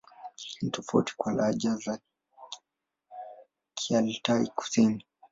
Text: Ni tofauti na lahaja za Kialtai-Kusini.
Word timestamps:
Ni 0.61 0.69
tofauti 0.71 1.13
na 1.25 1.33
lahaja 1.33 1.75
za 1.75 1.99
Kialtai-Kusini. 3.75 5.05